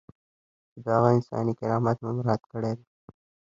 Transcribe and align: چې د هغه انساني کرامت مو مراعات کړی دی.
چې 0.71 0.79
د 0.85 0.87
هغه 0.95 1.09
انساني 1.15 1.53
کرامت 1.59 1.97
مو 2.03 2.09
مراعات 2.17 2.41
کړی 2.51 2.71
دی. 2.77 2.85